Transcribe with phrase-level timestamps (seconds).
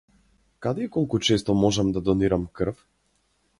[0.65, 2.83] Каде и колку често можам да донирам крв?